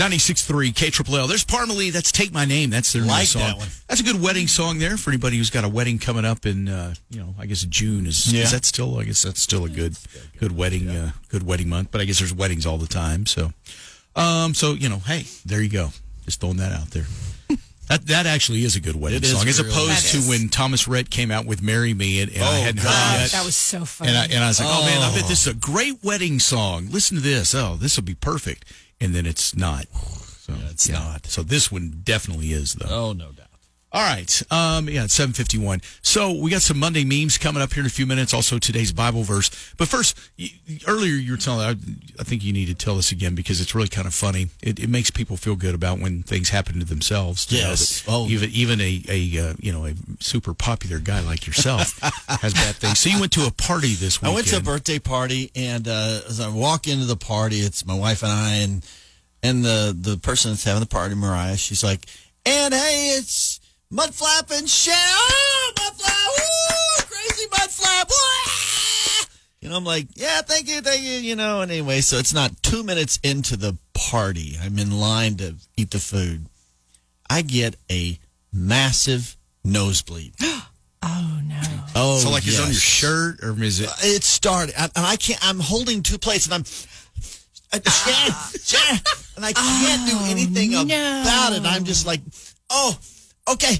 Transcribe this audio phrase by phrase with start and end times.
[0.00, 1.26] 96.3 K Triple L.
[1.26, 1.92] There's Parmalee.
[1.92, 2.70] That's Take My Name.
[2.70, 3.42] That's their new Like song.
[3.42, 3.68] that one.
[3.86, 6.68] That's a good wedding song there for anybody who's got a wedding coming up in,
[6.68, 8.06] uh, you know, I guess June.
[8.06, 8.44] Is, Yeah.
[8.44, 9.96] is that still, I guess that's still a good,
[10.38, 11.88] good wedding, uh, good wedding month.
[11.90, 13.26] But I guess there's weddings all the time.
[13.26, 13.52] So,
[14.16, 15.90] um, so, you know, hey, there you go.
[16.24, 17.04] Just throwing that out there.
[17.90, 20.86] That, that actually is a good wedding It is song, as opposed to when Thomas
[20.86, 22.92] Rhett came out with "Marry Me" and, and I Oh, hadn't God.
[22.92, 23.30] heard it yet.
[23.32, 24.10] That was so funny.
[24.12, 24.84] And I, and I was like, oh.
[24.86, 25.28] man, I bet Oh.
[25.28, 26.86] this is a great wedding song.
[26.92, 27.52] Listen to this.
[27.52, 28.64] Oh, this will be perfect.
[29.00, 29.86] And then it's not.
[29.94, 31.26] So it's not.
[31.26, 32.88] So this one definitely is, though.
[32.88, 33.46] Oh, no doubt.
[33.92, 34.42] All right.
[34.52, 35.80] Um, yeah, it's 751.
[36.02, 38.32] So we got some Monday memes coming up here in a few minutes.
[38.32, 39.50] Also today's Bible verse.
[39.76, 40.16] But first,
[40.86, 41.70] earlier you were telling, I,
[42.20, 44.46] I think you need to tell this again because it's really kind of funny.
[44.62, 47.46] It, it makes people feel good about when things happen to themselves.
[47.46, 48.04] to Yes.
[48.06, 48.28] Oh.
[48.28, 52.76] Even, even a, a, uh, you know, a super popular guy like yourself has bad
[52.76, 53.00] things.
[53.00, 54.32] So you went to a party this weekend.
[54.32, 57.84] I went to a birthday party, and uh, as I walk into the party, it's
[57.84, 58.86] my wife and I, and
[59.42, 61.56] and the the person that's having the party, Mariah.
[61.56, 62.06] She's like,
[62.44, 63.49] "And hey, it's
[63.92, 64.94] Mudflap and Shan.
[64.96, 66.28] Oh, Mudflap!
[66.38, 67.06] Woo!
[67.10, 68.08] Crazy Mudflap!
[68.08, 69.26] Woo!
[69.60, 71.10] You know, I'm like, yeah, thank you, thank you.
[71.14, 74.56] You know, and anyway, so it's not two minutes into the party.
[74.62, 76.46] I'm in line to eat the food.
[77.28, 78.18] I get a
[78.52, 80.34] massive nosebleed.
[81.02, 81.60] oh no.
[81.96, 83.88] Oh, So like it's on your shirt or is it?
[83.88, 85.40] Uh, it started, and and I can't.
[85.46, 86.64] I'm holding two plates, and I'm.
[87.72, 89.00] I- Shan, Shan,
[89.36, 91.22] and I can't do anything oh, no.
[91.22, 91.62] about it.
[91.64, 92.20] I'm just like,
[92.68, 92.98] oh,
[93.52, 93.78] okay,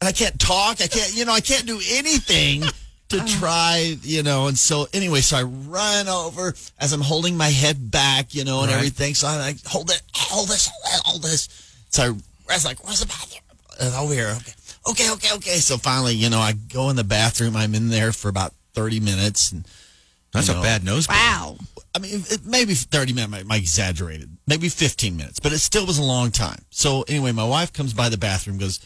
[0.00, 0.80] and I can't talk.
[0.80, 2.62] I can't, you know, I can't do anything
[3.08, 4.46] to try, you know.
[4.48, 8.60] And so, anyway, so I run over as I'm holding my head back, you know,
[8.60, 8.76] and Right.
[8.76, 9.14] everything.
[9.14, 11.48] So I'm like, hold it, hold this, hold it, hold this.
[11.90, 13.42] So I, I was like, where's the bathroom?
[13.80, 14.28] And over here.
[14.30, 14.52] Okay,
[14.88, 15.56] okay, okay, okay.
[15.56, 17.56] So finally, you know, I go in the bathroom.
[17.56, 19.52] I'm in there for about 30 minutes.
[19.52, 19.66] And,
[20.32, 21.16] That's you a bad nosebleed.
[21.18, 21.56] Wow.
[21.96, 24.36] I mean, it, maybe 30 minutes, I, I exaggerated.
[24.46, 26.60] Maybe 15 minutes, but it still was a long time.
[26.68, 28.80] So anyway, my wife comes by the bathroom goes,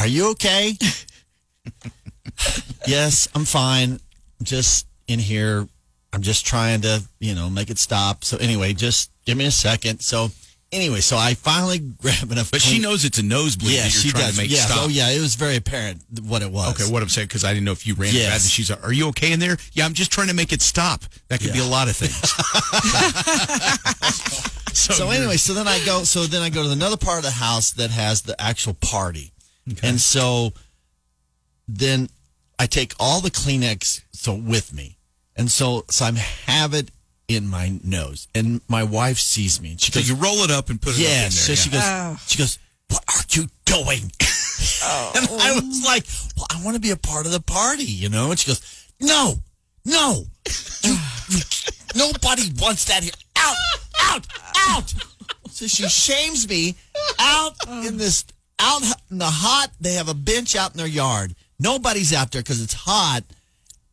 [0.00, 0.72] Are you okay?
[2.88, 4.00] yes, I'm fine.
[4.40, 5.68] I'm just in here.
[6.12, 8.24] I'm just trying to, you know, make it stop.
[8.24, 10.00] So anyway, just give me a second.
[10.00, 10.32] So
[10.72, 12.50] anyway, so I finally grab enough.
[12.50, 14.36] But she knows it's a nosebleed Yeah, that you're she trying does.
[14.36, 14.68] to make yes.
[14.70, 14.84] stop.
[14.84, 16.80] Oh yeah, it was very apparent what it was.
[16.80, 18.26] Okay, what I'm saying because I didn't know if you ran Yes.
[18.26, 18.40] bad.
[18.40, 20.62] And she's like, "Are you okay in there?" Yeah, I'm just trying to make it
[20.62, 21.02] stop.
[21.28, 22.18] That could be a lot of things.
[24.76, 26.04] so, So anyway, so then I go.
[26.04, 29.32] So then I go to another part of the house that has the actual party,
[29.82, 30.52] and so
[31.68, 32.08] then
[32.58, 34.96] I take all the Kleenex so with me,
[35.36, 36.90] and so so I'm have it
[37.28, 40.50] in my nose, and my wife sees me, and she so goes, you roll it
[40.50, 41.30] up and put it "Yeah." up in there.
[41.30, 41.56] So yeah.
[41.56, 42.20] she goes, Oh.
[42.26, 44.12] she goes, "What are you doing?"
[44.84, 45.12] Oh.
[45.14, 46.04] and I was like,
[46.36, 48.60] "Well, I want to be a part of the party, you know." And she goes,
[49.00, 49.34] "No,
[49.84, 50.24] no,
[50.84, 50.96] you,
[51.30, 51.40] you,
[51.94, 53.12] nobody wants that here.
[53.36, 53.56] Out,
[54.00, 54.26] out,
[54.68, 54.94] out."
[55.50, 56.74] So she shames me
[57.18, 57.86] out oh.
[57.86, 58.24] in this
[58.58, 59.70] out in the hot.
[59.80, 61.34] They have a bench out in their yard.
[61.58, 63.22] Nobody's out there because it's hot,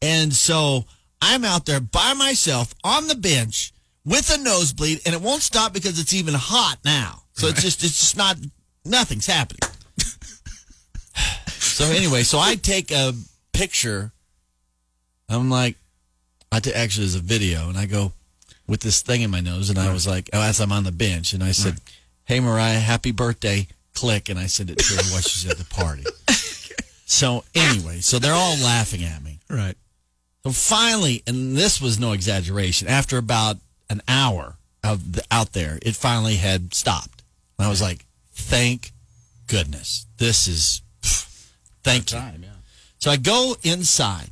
[0.01, 0.85] and so
[1.21, 3.73] I'm out there by myself on the bench
[4.05, 7.23] with a nosebleed, and it won't stop because it's even hot now.
[7.33, 8.37] So it's just it's just not
[8.85, 9.59] nothing's happening.
[11.47, 13.13] so anyway, so I take a
[13.53, 14.11] picture.
[15.29, 15.75] I'm like,
[16.51, 18.13] I t- actually there's a video, and I go
[18.67, 20.91] with this thing in my nose, and I was like, oh, as I'm on the
[20.91, 21.79] bench, and I said,
[22.25, 25.65] "Hey Mariah, happy birthday!" Click, and I sent it to her while she's at the
[25.65, 26.05] party.
[27.11, 29.39] So anyway, so they're all laughing at me.
[29.49, 29.75] right.
[30.43, 33.57] So finally, and this was no exaggeration, after about
[33.89, 37.23] an hour of the, out there, it finally had stopped.
[37.57, 38.91] And I was like, thank
[39.47, 40.05] goodness.
[40.17, 41.51] This is, pff,
[41.83, 42.17] thank you.
[42.99, 44.29] So I go inside.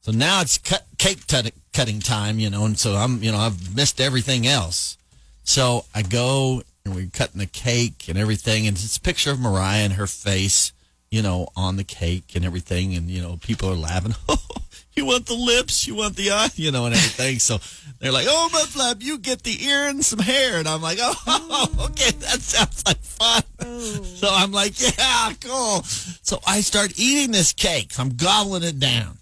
[0.00, 3.38] So now it's cut, cake tut- cutting time, you know, and so I'm, you know,
[3.38, 4.96] I've missed everything else.
[5.42, 9.40] So I go and we're cutting the cake and everything, and it's a picture of
[9.40, 10.72] Mariah and her face,
[11.14, 14.14] you know, on the cake and everything, and you know, people are laughing.
[14.28, 17.40] Oh, you want the lips, you want the eye, you know, and everything.
[17.40, 17.58] so
[17.98, 21.14] they're like, "Oh, Mudflap, you get the ear and some hair," and I'm like, "Oh,
[21.26, 21.86] oh.
[21.90, 24.02] okay, that sounds like fun." Oh.
[24.02, 27.92] So I'm like, "Yeah, cool." So I start eating this cake.
[27.98, 29.18] I'm gobbling it down.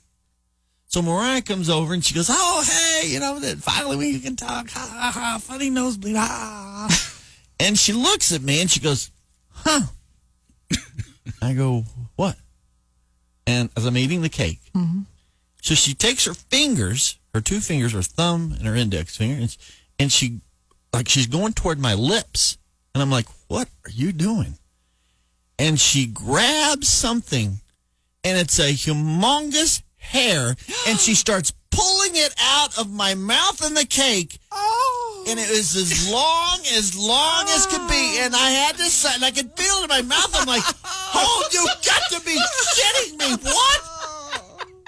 [0.86, 4.36] So Mariah comes over and she goes, "Oh, hey, you know, that finally we can
[4.36, 4.68] talk.
[4.70, 5.38] Ha ha ha!
[5.40, 6.16] Funny nosebleed.
[6.16, 6.88] Ha."
[7.60, 9.10] And she looks at me and she goes,
[9.64, 9.82] huh.
[11.42, 11.84] I go,
[12.16, 12.36] what?
[13.46, 15.00] And as I'm eating the cake, mm-hmm.
[15.60, 19.56] so she takes her fingers, her two fingers, her thumb and her index finger, and,
[19.98, 20.40] and she,
[20.92, 22.58] like, she's going toward my lips.
[22.94, 24.58] And I'm like, what are you doing?
[25.58, 27.60] And she grabs something,
[28.24, 30.54] and it's a humongous hair,
[30.86, 34.38] and she starts pulling it out of my mouth and the cake.
[35.28, 38.18] And it was as long, as long as could be.
[38.20, 40.34] And I had to say, and I could feel it in my mouth.
[40.34, 42.38] I'm like, oh, you got to be
[42.74, 43.36] kidding me.
[43.42, 43.80] What?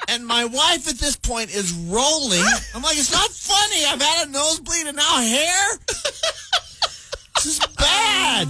[0.08, 2.44] And my wife at this point is rolling.
[2.74, 3.84] I'm like, it's not funny.
[3.86, 5.78] I've had a nosebleed and now hair.
[7.36, 8.48] This is bad.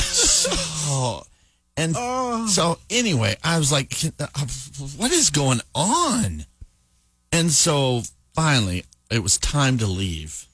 [0.00, 1.26] So,
[1.76, 1.94] and
[2.48, 4.26] so anyway, I was like, uh,
[4.96, 6.46] what is going on?
[7.32, 8.02] And so
[8.34, 10.46] finally, it was time to leave.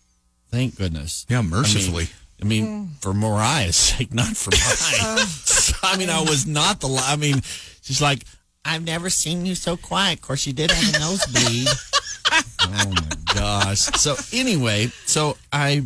[0.51, 1.27] Thank goodness.
[1.29, 2.09] Yeah, I mean- mercifully.
[2.41, 2.85] I mean, hmm.
[3.01, 5.27] for Mariah's sake, not for mine.
[5.27, 6.89] So, I mean, I was not the.
[6.89, 7.41] li- I mean,
[7.83, 8.25] she's like,
[8.65, 10.19] I've never seen you so quiet.
[10.19, 11.69] Of course, you did have a nosebleed.
[12.63, 13.79] oh my gosh.
[13.79, 15.85] So anyway, so I,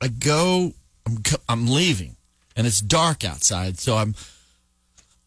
[0.00, 0.72] I go.
[1.06, 1.18] I'm
[1.48, 2.16] I'm leaving,
[2.56, 3.78] and it's dark outside.
[3.78, 4.14] So I'm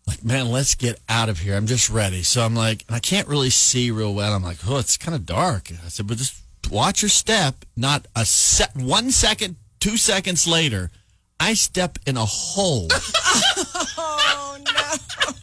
[0.07, 1.56] like, man, let's get out of here.
[1.56, 2.24] I'm just ready.
[2.24, 4.33] So I'm like, I can't really see real well.
[4.33, 5.69] I'm like, oh, it's kind of dark.
[5.71, 6.36] I said, but just
[6.71, 7.65] watch your step.
[7.75, 10.89] Not a set, one second, two seconds later,
[11.39, 12.88] I step in a hole.
[14.00, 15.33] Oh no.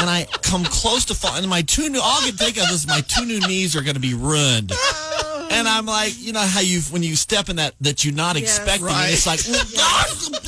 [0.00, 1.36] and I come close to fall.
[1.36, 3.82] And my two new, all I can think of is my two new knees are
[3.82, 4.72] going to be ruined.
[4.74, 5.48] Oh.
[5.50, 8.36] And I'm like, you know how you when you step in that that you're not
[8.38, 8.58] Yes.
[8.58, 10.40] expecting, and it's like, blah.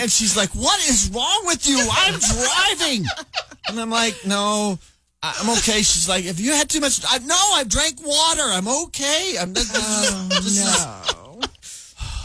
[0.00, 1.78] and she's like, "What is wrong with you?
[1.90, 3.06] I'm driving."
[3.68, 4.78] And I'm like, "No,
[5.22, 8.42] I- I'm okay." She's like, "If you had too much, I, no, I drank water.
[8.42, 9.36] I'm okay.
[9.40, 11.40] I'm this, this is- oh, No.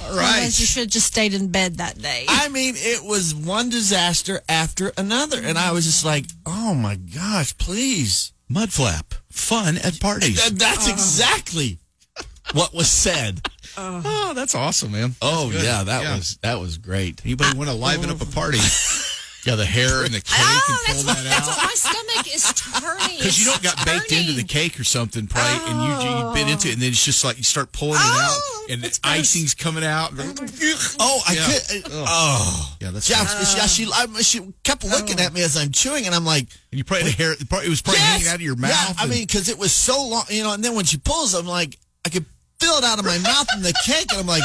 [0.07, 0.29] All right.
[0.29, 2.25] Otherwise, you should have just stayed in bed that day.
[2.27, 6.95] I mean, it was one disaster after another, and I was just like, "Oh my
[6.95, 9.15] gosh, please!" Mud flap.
[9.31, 10.51] Fun at parties.
[10.51, 10.91] That's oh.
[10.91, 11.79] exactly
[12.53, 13.41] what was said.
[13.77, 14.01] Uh-huh.
[14.05, 15.15] oh, that's awesome, man.
[15.21, 15.63] Oh Good.
[15.63, 16.15] yeah, that Yeah.
[16.15, 17.21] was that was great.
[17.25, 18.57] Anybody want to liven up a party?
[19.45, 21.57] yeah, the hair and the oh, cake oh, and that's pull what, that that's out.
[21.57, 23.17] what my stomach is turning.
[23.17, 26.51] Because you don't got baked into the cake or something, probably, and you you bit
[26.51, 28.87] into it, and then it's just like you start pulling it Oh, out, and the
[28.87, 29.13] it's gross.
[29.15, 30.11] icing's coming out.
[30.17, 30.33] Oh,
[30.99, 31.45] oh I Yeah.
[31.47, 31.91] could.
[31.91, 33.23] Oh, Yeah, that's yeah.
[33.23, 33.55] right.
[33.57, 34.87] yeah, she I, she kept oh.
[34.89, 37.33] looking at me as I'm chewing, and I'm like, And you probably the hair.
[37.33, 38.11] It was probably yes!
[38.13, 38.71] hanging out of your mouth.
[38.71, 40.53] Yeah, I mean, because it was so long, you know.
[40.53, 42.25] And then when she pulls, I'm like, I could
[42.59, 44.43] feel it out of my mouth and the cake, and I'm like,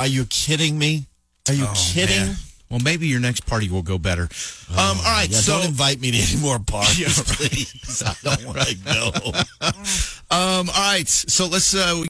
[0.00, 1.06] Are you kidding me?
[1.48, 2.16] Are you Oh, kidding?
[2.26, 2.36] man.
[2.70, 4.28] Well, maybe your next party will go better.
[4.70, 7.26] um, all right, Yeah, so don't invite me to any more parties, Yeah, right.
[7.26, 8.02] please.
[8.06, 9.12] I don't want to go.
[10.30, 12.04] um, all right, so let's uh,